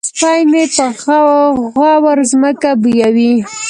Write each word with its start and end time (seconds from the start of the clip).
سپی 0.19 0.41
مې 0.51 0.63
په 1.75 1.89
غور 2.01 2.17
ځمکه 2.31 2.69
بویوي. 2.81 3.33